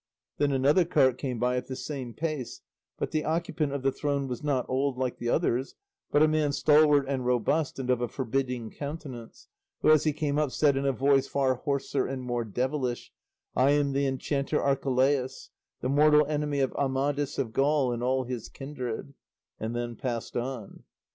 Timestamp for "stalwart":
6.53-7.05